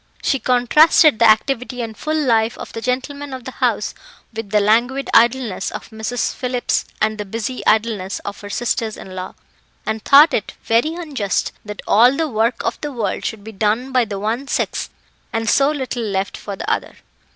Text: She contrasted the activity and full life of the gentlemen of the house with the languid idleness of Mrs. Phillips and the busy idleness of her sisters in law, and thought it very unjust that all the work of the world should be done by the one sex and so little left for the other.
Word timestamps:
She 0.23 0.39
contrasted 0.39 1.19
the 1.19 1.29
activity 1.29 1.79
and 1.83 1.95
full 1.95 2.17
life 2.17 2.57
of 2.57 2.73
the 2.73 2.81
gentlemen 2.81 3.35
of 3.35 3.43
the 3.43 3.51
house 3.51 3.93
with 4.33 4.49
the 4.49 4.59
languid 4.59 5.11
idleness 5.13 5.69
of 5.69 5.91
Mrs. 5.91 6.33
Phillips 6.33 6.85
and 6.99 7.19
the 7.19 7.23
busy 7.23 7.63
idleness 7.67 8.17
of 8.25 8.41
her 8.41 8.49
sisters 8.49 8.97
in 8.97 9.13
law, 9.13 9.35
and 9.85 10.03
thought 10.03 10.33
it 10.33 10.53
very 10.63 10.95
unjust 10.95 11.51
that 11.63 11.83
all 11.85 12.11
the 12.17 12.27
work 12.27 12.65
of 12.65 12.81
the 12.81 12.91
world 12.91 13.25
should 13.25 13.43
be 13.43 13.51
done 13.51 13.91
by 13.91 14.03
the 14.05 14.17
one 14.17 14.47
sex 14.47 14.89
and 15.31 15.47
so 15.47 15.69
little 15.69 16.01
left 16.01 16.35
for 16.35 16.55
the 16.55 16.67
other. 16.67 16.95